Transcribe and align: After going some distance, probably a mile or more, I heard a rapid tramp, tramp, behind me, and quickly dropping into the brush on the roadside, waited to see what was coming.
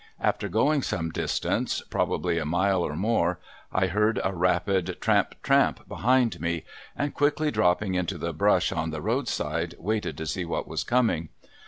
After 0.19 0.49
going 0.49 0.81
some 0.81 1.11
distance, 1.11 1.83
probably 1.91 2.39
a 2.39 2.43
mile 2.43 2.81
or 2.81 2.95
more, 2.95 3.37
I 3.71 3.85
heard 3.85 4.19
a 4.23 4.33
rapid 4.33 4.97
tramp, 4.99 5.35
tramp, 5.43 5.87
behind 5.87 6.41
me, 6.41 6.65
and 6.97 7.13
quickly 7.13 7.51
dropping 7.51 7.93
into 7.93 8.17
the 8.17 8.33
brush 8.33 8.71
on 8.71 8.89
the 8.89 8.99
roadside, 8.99 9.75
waited 9.77 10.17
to 10.17 10.25
see 10.25 10.43
what 10.43 10.67
was 10.67 10.83
coming. 10.83 11.29